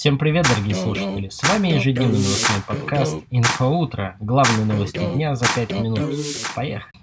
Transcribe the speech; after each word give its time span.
Всем 0.00 0.16
привет, 0.16 0.46
дорогие 0.48 0.74
слушатели! 0.74 1.28
С 1.28 1.42
вами 1.46 1.68
ежедневный 1.68 2.16
новостной 2.16 2.62
подкаст 2.66 3.22
«Инфоутро». 3.30 4.16
Главные 4.18 4.64
новости 4.64 4.98
дня 5.14 5.34
за 5.34 5.44
5 5.54 5.72
минут. 5.72 6.00
Поехали! 6.56 6.94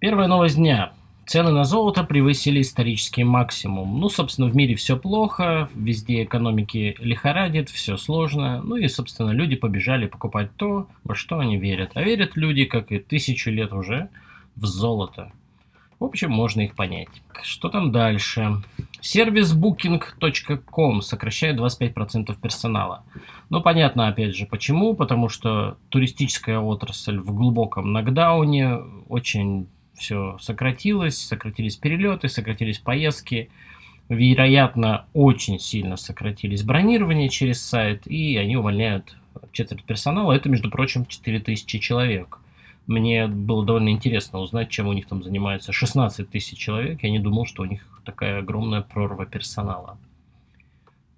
Первая 0.00 0.28
новость 0.28 0.56
дня. 0.56 0.92
Цены 1.26 1.50
на 1.50 1.64
золото 1.64 2.04
превысили 2.04 2.60
исторический 2.60 3.24
максимум. 3.24 3.98
Ну, 3.98 4.10
собственно, 4.10 4.48
в 4.48 4.54
мире 4.54 4.74
все 4.74 4.98
плохо, 4.98 5.70
везде 5.74 6.24
экономики 6.24 6.94
лихорадит, 6.98 7.70
все 7.70 7.96
сложно. 7.96 8.60
Ну 8.60 8.76
и, 8.76 8.86
собственно, 8.88 9.30
люди 9.30 9.56
побежали 9.56 10.06
покупать 10.06 10.54
то, 10.56 10.88
во 11.04 11.14
что 11.14 11.38
они 11.38 11.56
верят. 11.56 11.92
А 11.94 12.02
верят 12.02 12.32
люди, 12.36 12.66
как 12.66 12.92
и 12.92 12.98
тысячу 12.98 13.50
лет 13.50 13.72
уже, 13.72 14.10
в 14.56 14.66
золото. 14.66 15.32
В 15.98 16.04
общем, 16.04 16.30
можно 16.30 16.60
их 16.60 16.74
понять. 16.74 17.08
Что 17.42 17.68
там 17.68 17.90
дальше? 17.90 18.62
Сервис 19.00 19.54
booking.com 19.54 21.00
сокращает 21.00 21.58
25% 21.58 22.38
персонала. 22.40 23.02
Ну, 23.48 23.62
понятно, 23.62 24.08
опять 24.08 24.36
же, 24.36 24.46
почему. 24.46 24.94
Потому 24.94 25.28
что 25.28 25.78
туристическая 25.88 26.58
отрасль 26.58 27.18
в 27.18 27.34
глубоком 27.34 27.92
нокдауне 27.92 28.76
очень 29.08 29.68
все 29.94 30.36
сократилось, 30.40 31.18
сократились 31.18 31.76
перелеты, 31.76 32.28
сократились 32.28 32.78
поездки, 32.78 33.48
вероятно, 34.08 35.06
очень 35.14 35.58
сильно 35.58 35.96
сократились 35.96 36.62
бронирования 36.62 37.28
через 37.28 37.62
сайт, 37.62 38.06
и 38.06 38.36
они 38.36 38.56
увольняют 38.56 39.16
четверть 39.52 39.84
персонала. 39.84 40.32
Это, 40.32 40.48
между 40.48 40.70
прочим, 40.70 41.06
4000 41.06 41.78
человек. 41.78 42.38
Мне 42.86 43.26
было 43.26 43.64
довольно 43.64 43.88
интересно 43.88 44.38
узнать, 44.38 44.68
чем 44.68 44.86
у 44.86 44.92
них 44.92 45.06
там 45.06 45.22
занимается 45.22 45.72
16 45.72 46.30
тысяч 46.30 46.58
человек. 46.58 47.02
Я 47.02 47.10
не 47.10 47.18
думал, 47.18 47.46
что 47.46 47.62
у 47.62 47.66
них 47.66 47.84
такая 48.04 48.38
огромная 48.38 48.82
прорва 48.82 49.26
персонала. 49.26 49.98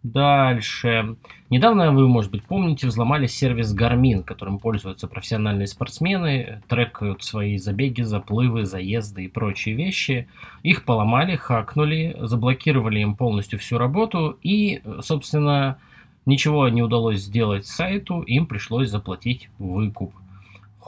Дальше. 0.03 1.17
Недавно, 1.51 1.93
вы, 1.93 2.09
может 2.09 2.31
быть, 2.31 2.45
помните, 2.45 2.87
взломали 2.87 3.27
сервис 3.27 3.77
Garmin, 3.77 4.23
которым 4.23 4.59
пользуются 4.59 5.09
профессиональные 5.09 5.67
спортсмены, 5.67 6.63
трекают 6.69 7.25
свои 7.25 7.59
забеги, 7.59 8.03
заплывы, 8.03 8.65
заезды 8.65 9.25
и 9.25 9.29
прочие 9.29 9.75
вещи. 9.75 10.29
Их 10.63 10.85
поломали, 10.85 11.37
хакнули, 11.37 12.17
заблокировали 12.21 13.01
им 13.01 13.17
полностью 13.17 13.59
всю 13.59 13.77
работу 13.77 14.39
и, 14.43 14.83
собственно, 15.01 15.79
ничего 16.27 16.69
не 16.69 16.83
удалось 16.83 17.21
сделать 17.21 17.67
сайту, 17.67 18.23
им 18.23 18.47
пришлось 18.47 18.89
заплатить 18.89 19.51
выкуп. 19.59 20.15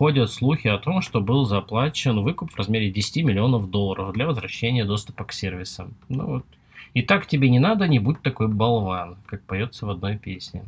Ходят 0.00 0.30
слухи 0.30 0.66
о 0.66 0.78
том, 0.78 1.02
что 1.02 1.20
был 1.20 1.44
заплачен 1.44 2.22
выкуп 2.22 2.52
в 2.52 2.56
размере 2.56 2.90
10 2.90 3.22
миллионов 3.22 3.68
долларов 3.68 4.14
для 4.14 4.26
возвращения 4.26 4.86
доступа 4.86 5.24
к 5.24 5.32
сервисам. 5.34 5.92
Ну 6.08 6.26
вот, 6.26 6.46
и 6.94 7.02
так 7.02 7.26
тебе 7.26 7.50
не 7.50 7.58
надо, 7.58 7.86
не 7.86 7.98
будь 7.98 8.22
такой 8.22 8.48
болван, 8.48 9.18
как 9.26 9.42
поется 9.42 9.84
в 9.84 9.90
одной 9.90 10.16
песне. 10.16 10.64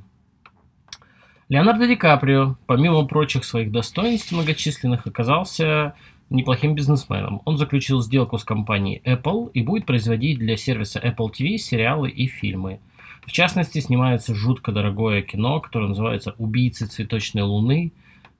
Леонардо 1.48 1.86
Ди 1.86 1.96
Каприо, 1.96 2.56
помимо 2.66 3.06
прочих 3.06 3.46
своих 3.46 3.72
достоинств 3.72 4.32
многочисленных, 4.32 5.06
оказался 5.06 5.94
неплохим 6.28 6.74
бизнесменом. 6.74 7.40
Он 7.46 7.56
заключил 7.56 8.02
сделку 8.02 8.36
с 8.36 8.44
компанией 8.44 9.00
Apple 9.06 9.50
и 9.54 9.62
будет 9.62 9.86
производить 9.86 10.40
для 10.40 10.58
сервиса 10.58 10.98
Apple 10.98 11.30
TV 11.32 11.56
сериалы 11.56 12.10
и 12.10 12.26
фильмы. 12.26 12.80
В 13.24 13.32
частности, 13.32 13.78
снимается 13.78 14.34
жутко 14.34 14.72
дорогое 14.72 15.22
кино, 15.22 15.58
которое 15.60 15.88
называется 15.88 16.34
«Убийцы 16.36 16.84
цветочной 16.86 17.44
луны», 17.44 17.92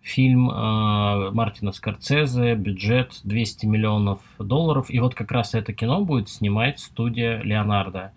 фильм 0.03 0.51
э, 0.51 1.31
Мартина 1.31 1.73
Скорцезе, 1.73 2.55
бюджет 2.55 3.21
200 3.25 3.67
миллионов 3.67 4.21
долларов. 4.39 4.87
И 4.91 4.99
вот 4.99 5.15
как 5.15 5.31
раз 5.31 5.55
это 5.55 5.73
кино 5.73 6.05
будет 6.05 6.29
снимать 6.29 6.81
студия 6.81 7.41
Леонардо. 7.43 8.13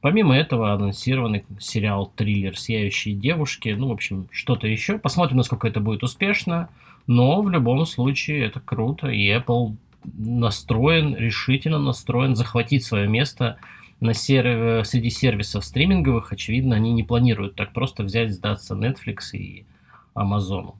Помимо 0.00 0.36
этого 0.36 0.72
анонсированный 0.72 1.44
сериал 1.58 2.10
«Триллер. 2.16 2.56
Сияющие 2.56 3.14
девушки». 3.14 3.70
Ну, 3.70 3.88
в 3.88 3.92
общем, 3.92 4.28
что-то 4.32 4.66
еще. 4.66 4.98
Посмотрим, 4.98 5.38
насколько 5.38 5.68
это 5.68 5.80
будет 5.80 6.02
успешно. 6.02 6.70
Но 7.06 7.42
в 7.42 7.50
любом 7.50 7.84
случае 7.84 8.46
это 8.46 8.60
круто. 8.60 9.08
И 9.08 9.28
Apple 9.28 9.76
настроен, 10.04 11.14
решительно 11.16 11.78
настроен 11.78 12.36
захватить 12.36 12.84
свое 12.84 13.08
место 13.08 13.58
на 14.00 14.14
серв... 14.14 14.86
среди 14.86 15.10
сервисов 15.10 15.64
стриминговых. 15.64 16.32
Очевидно, 16.32 16.76
они 16.76 16.92
не 16.92 17.02
планируют 17.02 17.56
так 17.56 17.72
просто 17.72 18.04
взять, 18.04 18.32
сдаться 18.32 18.74
Netflix 18.74 19.32
и 19.32 19.66
Amazon. 20.14 20.74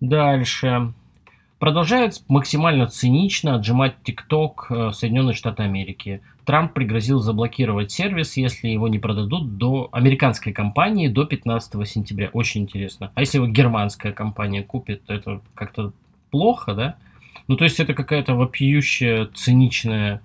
Дальше. 0.00 0.92
Продолжает 1.58 2.22
максимально 2.28 2.86
цинично 2.86 3.56
отжимать 3.56 3.96
TikTok 4.02 4.54
э, 4.70 4.92
Соединенные 4.92 5.34
Штаты 5.34 5.62
Америки. 5.62 6.22
Трамп 6.46 6.72
пригрозил 6.72 7.20
заблокировать 7.20 7.90
сервис, 7.90 8.38
если 8.38 8.68
его 8.68 8.88
не 8.88 8.98
продадут 8.98 9.58
до 9.58 9.90
американской 9.92 10.54
компании 10.54 11.08
до 11.08 11.26
15 11.26 11.86
сентября. 11.86 12.30
Очень 12.32 12.62
интересно. 12.62 13.12
А 13.14 13.20
если 13.20 13.36
его 13.36 13.46
германская 13.46 14.12
компания 14.12 14.62
купит, 14.62 15.04
то 15.04 15.12
это 15.12 15.42
как-то 15.54 15.92
плохо, 16.30 16.74
да? 16.74 16.96
Ну, 17.46 17.56
то 17.56 17.64
есть 17.64 17.78
это 17.78 17.92
какая-то 17.92 18.34
вопиющая, 18.34 19.26
циничная 19.34 20.22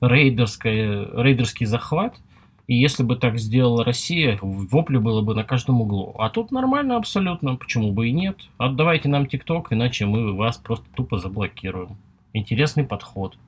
рейдерская, 0.00 1.06
рейдерский 1.22 1.66
захват– 1.66 2.16
и 2.68 2.74
если 2.74 3.02
бы 3.02 3.16
так 3.16 3.38
сделала 3.38 3.82
Россия, 3.82 4.38
вопли 4.42 4.98
было 4.98 5.22
бы 5.22 5.34
на 5.34 5.42
каждом 5.42 5.80
углу. 5.80 6.14
А 6.18 6.28
тут 6.28 6.52
нормально 6.52 6.96
абсолютно, 6.96 7.56
почему 7.56 7.92
бы 7.92 8.08
и 8.08 8.12
нет. 8.12 8.36
Отдавайте 8.58 9.08
нам 9.08 9.26
ТикТок, 9.26 9.72
иначе 9.72 10.04
мы 10.04 10.36
вас 10.36 10.58
просто 10.58 10.84
тупо 10.94 11.18
заблокируем. 11.18 11.96
Интересный 12.34 12.84
подход. 12.84 13.38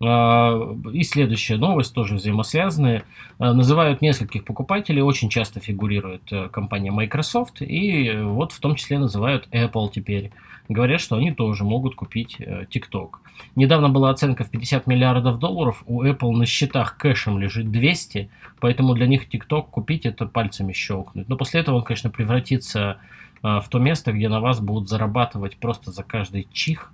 А, 0.00 0.76
и 0.92 1.02
следующая 1.02 1.56
новость, 1.56 1.94
тоже 1.94 2.14
взаимосвязанная. 2.14 3.04
А, 3.38 3.52
называют 3.52 4.00
нескольких 4.00 4.44
покупателей, 4.44 5.02
очень 5.02 5.28
часто 5.28 5.60
фигурирует 5.60 6.22
э, 6.32 6.48
компания 6.48 6.90
Microsoft, 6.90 7.62
и 7.62 8.12
вот 8.22 8.52
в 8.52 8.60
том 8.60 8.76
числе 8.76 8.98
называют 8.98 9.48
Apple 9.50 9.90
теперь. 9.92 10.30
Говорят, 10.68 11.00
что 11.00 11.16
они 11.16 11.32
тоже 11.32 11.64
могут 11.64 11.94
купить 11.94 12.36
э, 12.38 12.66
TikTok. 12.70 13.10
Недавно 13.56 13.88
была 13.88 14.10
оценка 14.10 14.44
в 14.44 14.50
50 14.50 14.86
миллиардов 14.86 15.38
долларов, 15.38 15.82
у 15.86 16.04
Apple 16.04 16.32
на 16.32 16.46
счетах 16.46 16.96
кэшем 16.96 17.38
лежит 17.38 17.70
200, 17.70 18.30
поэтому 18.60 18.94
для 18.94 19.06
них 19.06 19.28
TikTok 19.32 19.70
купить 19.70 20.06
это 20.06 20.26
пальцами 20.26 20.72
щелкнуть. 20.72 21.28
Но 21.28 21.36
после 21.36 21.60
этого 21.60 21.76
он, 21.76 21.82
конечно, 21.82 22.10
превратится 22.10 22.98
а, 23.42 23.60
в 23.60 23.68
то 23.68 23.78
место, 23.78 24.12
где 24.12 24.28
на 24.28 24.40
вас 24.40 24.60
будут 24.60 24.88
зарабатывать 24.88 25.56
просто 25.56 25.90
за 25.90 26.02
каждый 26.02 26.46
чих. 26.52 26.92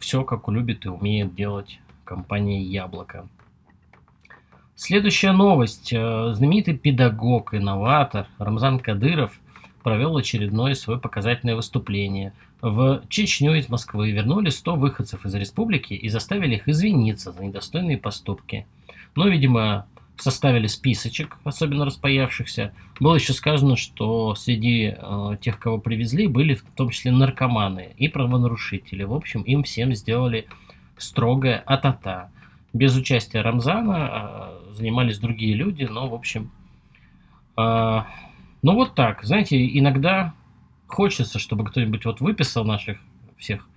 Все, 0.00 0.24
как 0.24 0.48
любит 0.48 0.86
и 0.86 0.88
умеет 0.88 1.34
делать 1.34 1.80
компания 2.04 2.62
«Яблоко». 2.62 3.28
Следующая 4.76 5.32
новость. 5.32 5.92
Э, 5.92 6.32
знаменитый 6.34 6.76
педагог, 6.76 7.54
инноватор 7.54 8.26
Рамзан 8.38 8.80
Кадыров 8.80 9.38
провел 9.84 10.16
очередное 10.16 10.74
свое 10.74 10.98
показательное 10.98 11.54
выступление. 11.54 12.32
В 12.60 13.02
Чечню 13.08 13.54
из 13.54 13.68
Москвы 13.68 14.10
вернули 14.10 14.48
100 14.48 14.76
выходцев 14.76 15.26
из 15.26 15.34
республики 15.34 15.94
и 15.94 16.08
заставили 16.08 16.56
их 16.56 16.68
извиниться 16.68 17.30
за 17.30 17.44
недостойные 17.44 17.98
поступки. 17.98 18.66
Но, 19.14 19.28
видимо, 19.28 19.86
составили 20.16 20.66
списочек, 20.66 21.36
особенно 21.44 21.84
распаявшихся. 21.84 22.72
Было 23.00 23.16
еще 23.16 23.32
сказано, 23.32 23.76
что 23.76 24.34
среди 24.34 24.94
э, 24.96 25.36
тех, 25.40 25.58
кого 25.58 25.78
привезли, 25.78 26.26
были 26.26 26.54
в 26.54 26.62
том 26.74 26.90
числе 26.90 27.12
наркоманы 27.12 27.94
и 27.96 28.08
правонарушители. 28.08 29.04
В 29.04 29.12
общем, 29.12 29.42
им 29.42 29.62
всем 29.62 29.94
сделали 29.94 30.46
строгая 30.96 31.58
атата. 31.66 32.30
Без 32.72 32.96
участия 32.96 33.42
Рамзана 33.42 33.96
а, 33.96 34.62
занимались 34.72 35.18
другие 35.18 35.54
люди, 35.54 35.84
но, 35.84 36.08
в 36.08 36.14
общем, 36.14 36.50
а, 37.56 38.06
ну 38.62 38.74
вот 38.74 38.94
так. 38.94 39.22
Знаете, 39.22 39.66
иногда 39.78 40.34
хочется, 40.86 41.38
чтобы 41.38 41.64
кто-нибудь 41.64 42.04
вот 42.04 42.20
выписал 42.20 42.64
наших 42.64 42.98
всех 43.36 43.68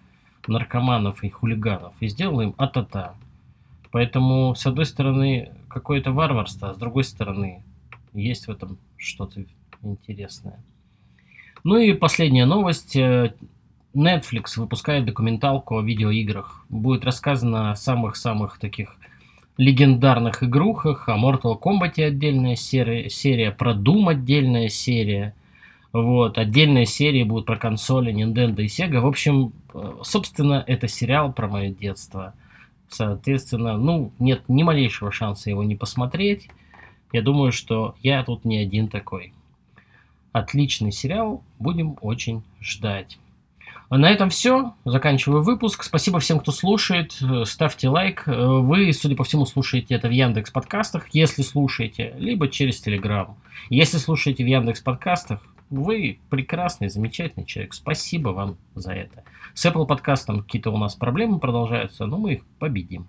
наркоманов 0.48 1.24
и 1.24 1.30
хулиганов 1.30 1.94
и 2.00 2.08
сделал 2.08 2.42
им 2.42 2.56
атата. 2.58 3.16
Поэтому, 3.92 4.56
с 4.56 4.66
одной 4.66 4.86
стороны, 4.86 5.52
какое-то 5.70 6.12
варварство, 6.12 6.70
а 6.70 6.74
с 6.74 6.78
другой 6.78 7.04
стороны, 7.04 7.64
есть 8.14 8.48
в 8.48 8.52
этом 8.52 8.78
что-то 8.98 9.44
интересное. 9.82 10.64
Ну 11.64 11.78
и 11.78 11.94
последняя 11.94 12.46
новость. 12.46 12.96
Netflix 13.98 14.58
выпускает 14.58 15.06
документалку 15.06 15.80
о 15.80 15.82
видеоиграх. 15.82 16.64
Будет 16.70 17.04
рассказано 17.04 17.72
о 17.72 17.76
самых-самых 17.76 18.60
таких 18.60 18.96
легендарных 19.58 20.44
игрухах, 20.44 21.10
о 21.10 21.18
Mortal 21.18 21.60
Kombat 21.60 22.00
отдельная 22.04 22.56
серия, 22.56 23.10
серия 23.10 23.52
про 23.52 23.74
Doom 23.74 24.12
отдельная 24.12 24.70
серия. 24.70 25.34
Вот, 25.94 26.38
отдельные 26.38 26.86
серии 26.86 27.24
будут 27.24 27.48
про 27.48 27.58
консоли 27.58 28.14
Nintendo 28.14 28.62
и 28.62 28.68
Sega. 28.68 29.00
В 29.00 29.08
общем, 29.08 29.52
собственно, 30.04 30.64
это 30.68 30.88
сериал 30.88 31.34
про 31.34 31.48
мое 31.48 31.70
детство. 31.70 32.36
Соответственно, 32.90 33.78
ну, 33.78 34.12
нет 34.20 34.44
ни 34.48 34.62
малейшего 34.62 35.12
шанса 35.12 35.50
его 35.50 35.64
не 35.64 35.76
посмотреть. 35.76 36.50
Я 37.12 37.24
думаю, 37.24 37.52
что 37.52 37.96
я 38.04 38.24
тут 38.24 38.46
не 38.46 38.58
один 38.58 38.90
такой. 38.90 39.34
Отличный 40.34 40.92
сериал, 40.92 41.42
будем 41.58 41.98
очень 42.02 42.44
ждать. 42.62 43.18
На 43.90 44.10
этом 44.10 44.30
все. 44.30 44.74
Заканчиваю 44.84 45.44
выпуск. 45.44 45.84
Спасибо 45.84 46.20
всем, 46.20 46.40
кто 46.40 46.52
слушает. 46.52 47.18
Ставьте 47.46 47.88
лайк. 47.88 48.24
Вы, 48.26 48.92
судя 48.92 49.16
по 49.16 49.24
всему, 49.24 49.46
слушаете 49.46 49.96
это 49.96 50.10
в 50.10 50.12
Яндекс 50.12 50.52
подкастах, 50.52 51.08
если 51.14 51.42
слушаете, 51.42 52.14
либо 52.18 52.50
через 52.50 52.82
Телеграм. 52.82 53.38
Если 53.70 53.98
слушаете 53.98 54.44
в 54.44 54.48
Яндекс 54.48 54.82
подкастах, 54.82 55.42
вы 55.70 56.20
прекрасный, 56.30 56.90
замечательный 56.90 57.46
человек. 57.46 57.74
Спасибо 57.74 58.30
вам 58.30 58.58
за 58.76 58.92
это. 58.94 59.24
С 59.54 59.66
Apple 59.66 59.86
подкастом 59.86 60.44
какие-то 60.44 60.72
у 60.72 60.78
нас 60.78 60.96
проблемы 60.96 61.40
продолжаются, 61.40 62.06
но 62.06 62.18
мы 62.18 62.34
их 62.34 62.46
победим. 62.60 63.08